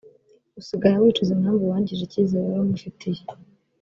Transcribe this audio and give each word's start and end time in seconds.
usigara 0.59 1.01
wicuza 1.03 1.31
impamvu 1.33 1.63
wangije 1.71 2.01
icyizere 2.03 2.43
wari 2.45 2.61
umufitiye 2.65 3.21